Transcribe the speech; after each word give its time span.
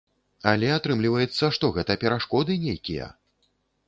Але 0.51 0.69
атрымліваецца, 0.77 1.49
што 1.57 1.69
гэта 1.75 1.97
перашкоды 2.05 2.57
нейкія. 2.65 3.11